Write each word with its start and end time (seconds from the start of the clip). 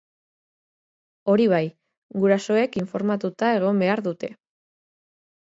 Hori 1.33 1.45
bai, 1.51 1.59
gurasoek 2.23 2.79
informatuta 2.83 3.53
egon 3.59 3.85
behar 3.85 4.03
dute. 4.09 4.33